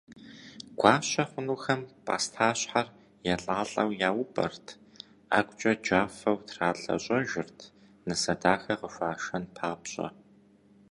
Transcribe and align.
Гуащэ 0.79 1.23
хъунухэм 1.29 1.81
пӏастащхьэр 2.05 2.87
елӏалӏэу 3.33 3.89
яупӏэрт, 4.09 4.65
ӏэгукӏэ 5.29 5.71
джафэу 5.81 6.37
тралъэщӏэжырт, 6.47 7.59
нысэ 8.07 8.33
дахэ 8.41 8.73
къыхуашэн 8.79 9.43
папщӏэ. 9.55 10.07